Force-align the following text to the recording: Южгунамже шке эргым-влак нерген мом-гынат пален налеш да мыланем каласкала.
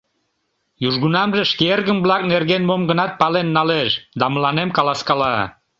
Южгунамже 0.87 1.43
шке 1.51 1.65
эргым-влак 1.73 2.21
нерген 2.31 2.63
мом-гынат 2.69 3.11
пален 3.19 3.47
налеш 3.57 3.91
да 4.19 4.25
мыланем 4.33 4.69
каласкала. 4.77 5.33